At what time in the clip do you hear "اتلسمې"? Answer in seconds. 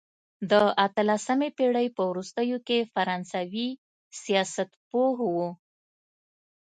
0.85-1.49